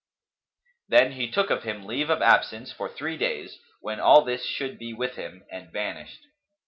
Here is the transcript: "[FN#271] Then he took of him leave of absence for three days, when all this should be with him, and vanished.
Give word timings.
"[FN#271] 0.89 0.97
Then 0.97 1.11
he 1.11 1.29
took 1.29 1.51
of 1.51 1.61
him 1.61 1.85
leave 1.85 2.09
of 2.09 2.23
absence 2.23 2.71
for 2.71 2.89
three 2.89 3.17
days, 3.17 3.59
when 3.81 3.99
all 3.99 4.23
this 4.23 4.43
should 4.43 4.79
be 4.79 4.93
with 4.95 5.13
him, 5.15 5.43
and 5.51 5.71
vanished. 5.71 6.25